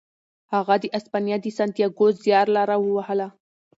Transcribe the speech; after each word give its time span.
هغه 0.53 0.75
د 0.83 0.85
اسپانیا 0.97 1.37
د 1.41 1.45
سانتیاګو 1.57 2.07
زیارلاره 2.23 2.75
ووهله. 2.79 3.27